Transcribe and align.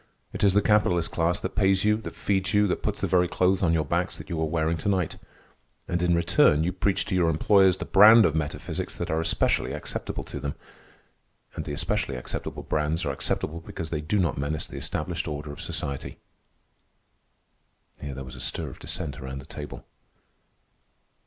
It 0.33 0.43
is 0.43 0.53
the 0.53 0.63
capitalist 0.63 1.11
class 1.11 1.39
that 1.41 1.53
pays 1.53 1.85
you, 1.85 1.95
that 1.97 2.15
feeds 2.15 2.55
you, 2.55 2.65
that 2.65 2.81
puts 2.81 2.99
the 3.01 3.05
very 3.05 3.27
clothes 3.27 3.61
on 3.61 3.71
your 3.71 3.85
backs 3.85 4.17
that 4.17 4.29
you 4.31 4.41
are 4.41 4.45
wearing 4.47 4.75
to 4.77 4.89
night. 4.89 5.17
And 5.87 6.01
in 6.01 6.15
return 6.15 6.63
you 6.63 6.71
preach 6.71 7.05
to 7.05 7.13
your 7.13 7.29
employers 7.29 7.77
the 7.77 7.85
brands 7.85 8.25
of 8.25 8.33
metaphysics 8.33 8.95
that 8.95 9.11
are 9.11 9.19
especially 9.19 9.73
acceptable 9.73 10.23
to 10.23 10.39
them; 10.39 10.55
and 11.53 11.65
the 11.65 11.73
especially 11.73 12.15
acceptable 12.15 12.63
brands 12.63 13.05
are 13.05 13.11
acceptable 13.11 13.59
because 13.61 13.91
they 13.91 14.01
do 14.01 14.17
not 14.17 14.39
menace 14.39 14.65
the 14.65 14.77
established 14.79 15.27
order 15.27 15.51
of 15.51 15.61
society." 15.61 16.17
Here 18.01 18.15
there 18.15 18.23
was 18.23 18.35
a 18.35 18.41
stir 18.41 18.69
of 18.69 18.79
dissent 18.79 19.19
around 19.19 19.37
the 19.37 19.45
table. 19.45 19.85